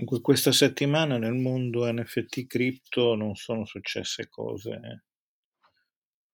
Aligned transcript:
Dunque, 0.00 0.22
questa 0.22 0.50
settimana 0.50 1.18
nel 1.18 1.34
mondo 1.34 1.84
NFT 1.92 2.46
cripto 2.46 3.14
non 3.14 3.34
sono 3.34 3.66
successe 3.66 4.30
cose, 4.30 5.04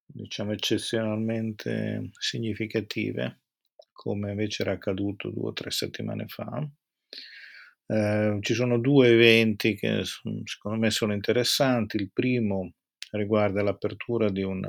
diciamo, 0.05 0.53
eccezionalmente 0.53 2.11
significative, 2.17 3.41
come 3.91 4.29
invece 4.29 4.61
era 4.61 4.71
accaduto 4.71 5.31
due 5.31 5.49
o 5.49 5.53
tre 5.53 5.69
settimane 5.71 6.27
fa. 6.27 6.65
Eh, 7.87 8.37
ci 8.39 8.53
sono 8.53 8.79
due 8.79 9.09
eventi 9.09 9.75
che 9.75 10.01
secondo 10.45 10.77
me 10.77 10.89
sono 10.89 11.11
interessanti. 11.11 11.97
Il 11.97 12.11
primo 12.13 12.75
riguarda 13.11 13.61
l'apertura 13.63 14.29
di 14.29 14.43
un 14.43 14.61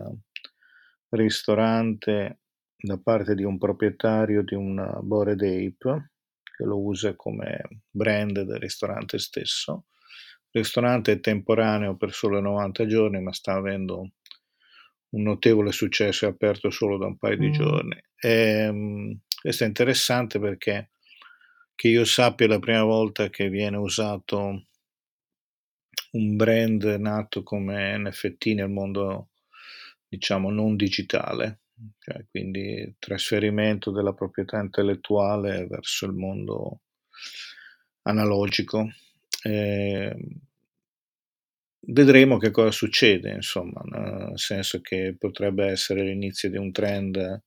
ristorante 1.10 2.40
da 2.76 2.98
parte 2.98 3.36
di 3.36 3.44
un 3.44 3.58
proprietario 3.58 4.42
di 4.42 4.56
un 4.56 4.98
Bored 5.02 5.40
Ape 5.40 6.10
che 6.58 6.64
lo 6.64 6.82
usa 6.82 7.14
come 7.14 7.82
brand 7.88 8.40
del 8.40 8.58
ristorante 8.58 9.20
stesso. 9.20 9.84
Il 10.50 10.62
ristorante 10.62 11.12
è 11.12 11.20
temporaneo 11.20 11.96
per 11.96 12.12
solo 12.12 12.40
90 12.40 12.86
giorni, 12.86 13.22
ma 13.22 13.32
sta 13.32 13.52
avendo 13.52 14.10
un 15.10 15.22
notevole 15.22 15.70
successo, 15.70 16.26
è 16.26 16.30
aperto 16.30 16.70
solo 16.70 16.98
da 16.98 17.06
un 17.06 17.16
paio 17.16 17.36
mm. 17.36 17.40
di 17.40 17.50
giorni. 17.52 18.02
E, 18.16 18.30
ehm, 18.30 19.20
questo 19.40 19.62
è 19.62 19.66
interessante 19.68 20.40
perché 20.40 20.90
che 21.76 21.88
io 21.88 22.04
sappia 22.04 22.46
è 22.46 22.48
la 22.48 22.58
prima 22.58 22.82
volta 22.82 23.30
che 23.30 23.48
viene 23.48 23.76
usato 23.76 24.64
un 26.10 26.36
brand 26.36 26.82
nato 26.82 27.44
come 27.44 27.96
NFT 27.98 28.46
nel 28.46 28.68
mondo, 28.68 29.28
diciamo, 30.08 30.50
non 30.50 30.74
digitale 30.74 31.60
cioè, 31.98 32.26
quindi 32.30 32.96
trasferimento 32.98 33.90
della 33.90 34.12
proprietà 34.12 34.60
intellettuale 34.60 35.66
verso 35.66 36.06
il 36.06 36.12
mondo 36.12 36.80
analogico. 38.02 38.88
Eh, 39.42 40.16
vedremo 41.80 42.38
che 42.38 42.50
cosa 42.50 42.70
succede, 42.70 43.30
insomma, 43.32 43.80
nel 43.84 44.38
senso 44.38 44.80
che 44.80 45.14
potrebbe 45.18 45.66
essere 45.66 46.02
l'inizio 46.02 46.50
di 46.50 46.56
un 46.56 46.72
trend 46.72 47.42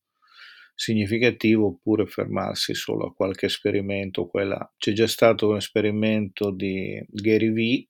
significativo 0.73 1.67
oppure 1.67 2.07
fermarsi 2.07 2.73
solo 2.73 3.07
a 3.07 3.13
qualche 3.13 3.47
esperimento. 3.47 4.27
Quella. 4.27 4.73
C'è 4.77 4.93
già 4.93 5.07
stato 5.07 5.49
un 5.49 5.57
esperimento 5.57 6.51
di 6.51 7.03
Gary 7.07 7.51
V 7.51 7.85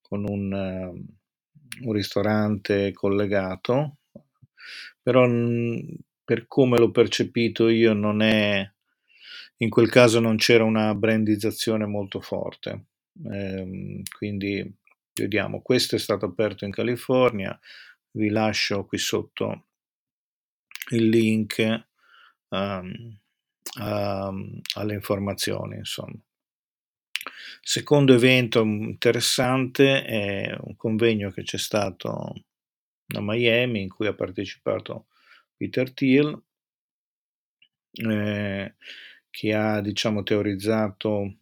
con 0.00 0.28
un, 0.28 0.52
un 1.82 1.92
ristorante 1.92 2.92
collegato 2.92 3.98
però 5.02 5.26
per 6.24 6.46
come 6.46 6.78
l'ho 6.78 6.90
percepito 6.90 7.68
io 7.68 7.92
non 7.92 8.22
è, 8.22 8.70
in 9.58 9.68
quel 9.70 9.90
caso 9.90 10.20
non 10.20 10.36
c'era 10.36 10.64
una 10.64 10.94
brandizzazione 10.94 11.86
molto 11.86 12.20
forte, 12.20 12.86
eh, 13.30 14.02
quindi 14.16 14.76
vediamo, 15.14 15.60
questo 15.60 15.96
è 15.96 15.98
stato 15.98 16.26
aperto 16.26 16.64
in 16.64 16.70
California, 16.70 17.58
vi 18.12 18.28
lascio 18.28 18.84
qui 18.84 18.98
sotto 18.98 19.66
il 20.90 21.08
link 21.08 21.86
um, 22.48 23.18
um, 23.80 24.60
alle 24.74 24.94
informazioni, 24.94 25.76
insomma. 25.76 26.18
Secondo 27.60 28.14
evento 28.14 28.62
interessante 28.62 30.04
è 30.04 30.56
un 30.60 30.74
convegno 30.76 31.30
che 31.30 31.44
c'è 31.44 31.58
stato 31.58 32.34
a 33.12 33.20
Miami 33.20 33.82
in 33.82 33.88
cui 33.88 34.06
ha 34.06 34.14
partecipato 34.14 35.06
Peter 35.56 35.92
Thiel, 35.92 36.40
eh, 37.92 38.74
che 39.30 39.54
ha 39.54 39.80
diciamo 39.80 40.22
teorizzato 40.22 41.36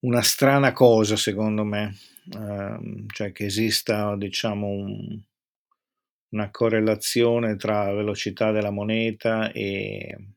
una 0.00 0.22
strana 0.22 0.72
cosa 0.72 1.16
secondo 1.16 1.64
me, 1.64 1.96
eh, 2.32 3.04
cioè 3.08 3.32
che 3.32 3.46
esista 3.46 4.16
diciamo 4.16 4.66
un, 4.66 5.22
una 6.30 6.50
correlazione 6.50 7.56
tra 7.56 7.92
velocità 7.92 8.50
della 8.50 8.70
moneta 8.70 9.50
e, 9.52 10.34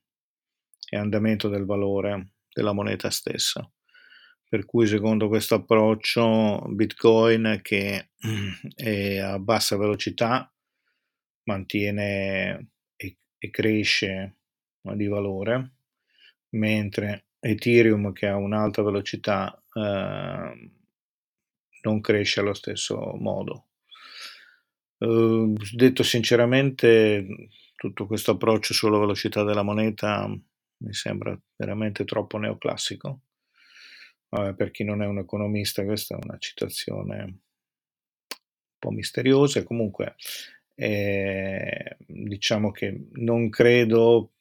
e 0.89 0.97
andamento 0.97 1.49
del 1.49 1.65
valore 1.65 2.33
della 2.53 2.73
moneta 2.73 3.09
stessa 3.09 3.69
per 4.49 4.65
cui 4.65 4.87
secondo 4.87 5.27
questo 5.27 5.55
approccio 5.55 6.63
Bitcoin 6.69 7.59
che 7.61 8.11
è 8.75 9.17
a 9.17 9.39
bassa 9.39 9.77
velocità 9.77 10.51
mantiene 11.43 12.69
e, 12.95 13.17
e 13.37 13.49
cresce 13.49 14.35
di 14.81 15.07
valore, 15.07 15.73
mentre 16.51 17.27
Ethereum 17.39 18.13
che 18.13 18.27
ha 18.27 18.37
un'alta 18.37 18.81
velocità 18.81 19.61
eh, 19.73 20.71
non 21.81 22.01
cresce 22.01 22.39
allo 22.39 22.53
stesso 22.53 23.15
modo. 23.17 23.65
Uh, 24.99 25.53
detto 25.73 26.03
sinceramente, 26.03 27.49
tutto 27.75 28.07
questo 28.07 28.31
approccio 28.31 28.73
sulla 28.73 28.97
velocità 28.97 29.43
della 29.43 29.61
moneta 29.61 30.27
mi 30.27 30.93
sembra 30.93 31.37
veramente 31.55 32.03
troppo 32.03 32.37
neoclassico 32.37 33.21
Vabbè, 34.29 34.55
per 34.55 34.71
chi 34.71 34.83
non 34.83 35.01
è 35.01 35.05
un 35.05 35.19
economista, 35.19 35.83
questa 35.83 36.15
è 36.15 36.19
una 36.21 36.37
citazione 36.37 37.23
un 37.23 37.39
po' 38.77 38.91
misteriosa. 38.91 39.63
Comunque, 39.63 40.15
eh, 40.75 41.97
diciamo 42.05 42.71
che 42.71 43.07
non 43.13 43.49
credo 43.49 44.33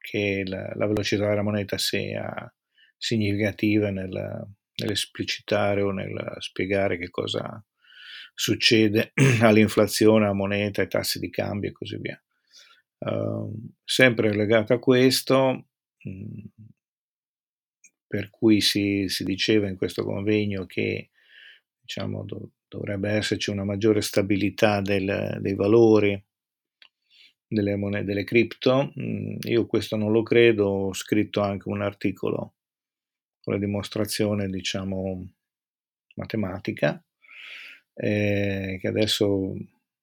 che 0.00 0.42
la, 0.46 0.72
la, 0.74 0.86
velocità 0.86 1.28
della 1.28 1.42
moneta 1.42 1.76
sia 1.76 2.52
significativa 2.96 3.90
nel, 3.90 4.46
nell'esplicitare 4.76 5.82
o 5.82 5.90
nel 5.90 6.36
spiegare 6.38 6.96
che 6.96 7.10
cosa 7.10 7.62
succede 8.32 9.12
all'inflazione, 9.42 10.24
alla 10.24 10.34
moneta, 10.34 10.82
ai 10.82 10.88
tassi 10.88 11.18
di 11.18 11.30
cambio 11.30 11.70
e 11.70 11.72
così 11.72 11.98
via. 11.98 12.20
Uh, 12.98 13.52
sempre 13.84 14.34
legato 14.34 14.72
a 14.72 14.78
questo, 14.78 15.68
mh, 15.98 16.55
per 18.06 18.30
cui 18.30 18.60
si, 18.60 19.08
si 19.08 19.24
diceva 19.24 19.68
in 19.68 19.76
questo 19.76 20.04
convegno 20.04 20.66
che 20.66 21.10
diciamo, 21.80 22.24
do, 22.24 22.50
dovrebbe 22.68 23.10
esserci 23.10 23.50
una 23.50 23.64
maggiore 23.64 24.00
stabilità 24.00 24.80
del, 24.80 25.38
dei 25.40 25.54
valori 25.54 26.22
delle 27.48 27.76
monete, 27.76 28.04
delle 28.04 28.24
cripto. 28.24 28.92
Mm, 29.00 29.38
io 29.42 29.66
questo 29.66 29.96
non 29.96 30.12
lo 30.12 30.22
credo, 30.22 30.66
ho 30.66 30.94
scritto 30.94 31.40
anche 31.40 31.68
un 31.68 31.82
articolo 31.82 32.54
con 33.40 33.54
la 33.54 33.60
dimostrazione, 33.60 34.48
diciamo, 34.48 35.32
matematica, 36.16 37.02
eh, 37.94 38.78
che 38.80 38.88
adesso 38.88 39.54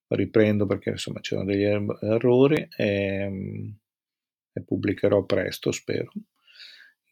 riprendo 0.07 0.65
perché 0.65 0.91
insomma 0.91 1.19
c'erano 1.19 1.47
degli 1.47 1.63
er-, 1.63 1.97
errori 2.01 2.67
e, 2.77 3.73
e 4.53 4.61
pubblicherò 4.61 5.25
presto, 5.25 5.71
spero 5.71 6.11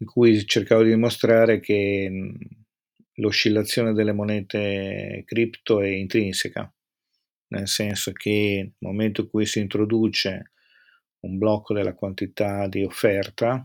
in 0.02 0.08
cui 0.08 0.46
cercavo 0.46 0.82
di 0.82 0.90
dimostrare 0.90 1.60
che 1.60 2.34
l'oscillazione 3.14 3.94
delle 3.94 4.14
monete 4.14 5.22
cripto 5.26 5.80
è 5.80 5.88
intrinseca, 5.88 6.74
nel 7.50 7.68
senso 7.68 8.12
che 8.12 8.62
nel 8.62 8.74
momento 8.80 9.22
in 9.22 9.30
cui 9.30 9.46
si 9.46 9.60
introduce 9.60 10.54
un 11.20 11.38
blocco 11.38 11.76
della 11.76 11.94
quantità 11.94 12.68
di 12.68 12.84
offerta, 12.84 13.64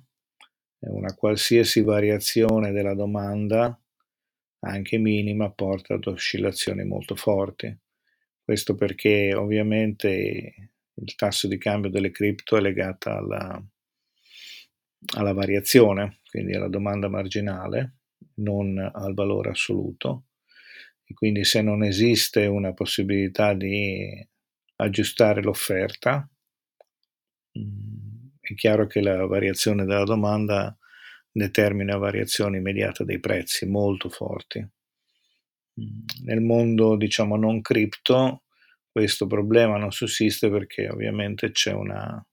una 0.80 1.14
qualsiasi 1.14 1.80
variazione 1.80 2.70
della 2.70 2.94
domanda, 2.94 3.80
anche 4.60 4.98
minima, 4.98 5.50
porta 5.50 5.94
ad 5.94 6.06
oscillazioni 6.06 6.84
molto 6.84 7.16
forti. 7.16 7.74
Questo 8.42 8.74
perché 8.74 9.34
ovviamente 9.34 10.70
il 10.92 11.14
tasso 11.14 11.48
di 11.48 11.56
cambio 11.56 11.88
delle 11.88 12.10
cripto 12.10 12.58
è 12.58 12.60
legato 12.60 13.08
alla, 13.08 13.64
alla 15.14 15.32
variazione, 15.32 16.20
quindi 16.30 16.54
alla 16.54 16.68
domanda 16.68 17.08
marginale, 17.08 17.97
non 18.36 18.78
al 18.78 19.14
valore 19.14 19.50
assoluto. 19.50 20.24
E 21.04 21.14
quindi 21.14 21.44
se 21.44 21.62
non 21.62 21.84
esiste 21.84 22.47
una 22.47 22.72
possibilità 22.72 23.54
di 23.54 24.26
aggiustare 24.76 25.42
l'offerta, 25.42 26.28
mm, 27.58 28.28
è 28.41 28.54
chiaro 28.54 28.86
che 28.86 29.00
la 29.00 29.24
variazione 29.26 29.84
della 29.84 30.04
domanda 30.04 30.76
determina 31.30 31.97
variazioni 31.97 32.56
immediate 32.59 33.04
dei 33.04 33.20
prezzi 33.20 33.66
molto 33.66 34.09
forti. 34.09 34.59
Mm, 35.80 36.04
nel 36.24 36.41
mondo, 36.41 36.97
diciamo, 36.97 37.36
non 37.36 37.60
cripto, 37.60 38.42
questo 38.91 39.26
problema 39.26 39.76
non 39.76 39.92
sussiste 39.92 40.50
perché 40.50 40.88
ovviamente 40.88 41.50
c'è 41.50 41.72
una 41.72 42.24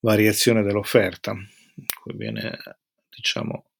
variazione 0.00 0.62
dell'offerta, 0.62 1.34
cui 2.00 2.16
viene 2.16 2.58
diciamo 3.08 3.70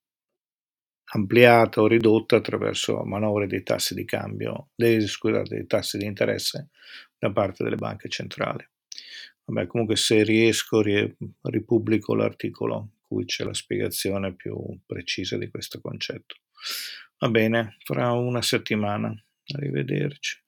ampliata 1.09 1.81
o 1.81 1.87
ridotta 1.87 2.35
attraverso 2.35 3.03
manovre 3.03 3.47
dei 3.47 3.63
tassi 3.63 3.93
di 3.93 4.03
cambio, 4.03 4.69
dei, 4.75 4.99
scusate, 5.07 5.55
dei 5.55 5.65
tassi 5.65 5.97
di 5.97 6.05
interesse 6.05 6.69
da 7.17 7.31
parte 7.31 7.63
delle 7.63 7.77
banche 7.77 8.09
centrali. 8.09 8.67
Vabbè, 9.45 9.67
comunque 9.67 9.95
se 9.95 10.23
riesco 10.23 10.81
ripubblico 10.81 12.13
l'articolo 12.13 12.91
cui 13.07 13.23
c'è 13.23 13.45
la 13.45 13.53
spiegazione 13.53 14.35
più 14.35 14.57
precisa 14.85 15.37
di 15.37 15.49
questo 15.49 15.79
concetto. 15.79 16.35
Va 17.19 17.29
bene, 17.29 17.77
fra 17.83 18.11
una 18.11 18.41
settimana. 18.41 19.13
Arrivederci. 19.55 20.46